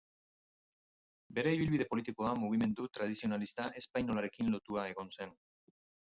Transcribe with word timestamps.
Bere 1.39 1.51
ibilbide 1.57 1.85
politikoa 1.91 2.31
mugimendu 2.43 2.85
tradizionalista 2.99 3.67
espainolarekin 3.83 4.49
lotua 4.55 4.87
egon 4.95 5.13
zen. 5.19 5.35